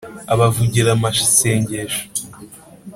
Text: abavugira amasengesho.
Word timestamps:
abavugira 0.33 0.89
amasengesho. 0.95 2.03